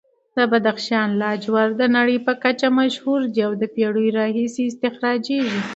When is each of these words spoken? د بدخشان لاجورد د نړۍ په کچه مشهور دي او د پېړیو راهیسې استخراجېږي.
د 0.37 0.39
بدخشان 0.51 1.09
لاجورد 1.21 1.73
د 1.77 1.83
نړۍ 1.97 2.17
په 2.27 2.33
کچه 2.43 2.67
مشهور 2.79 3.19
دي 3.33 3.41
او 3.47 3.51
د 3.61 3.63
پېړیو 3.75 4.15
راهیسې 4.19 4.61
استخراجېږي. 4.67 5.59